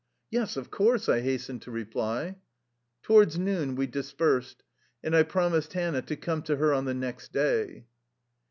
[0.31, 2.37] "Yes, of course/' I hastened to reply.
[3.03, 4.63] Towards noon we dispersed,
[5.03, 7.85] and I promised Hannah to come to her on the next day.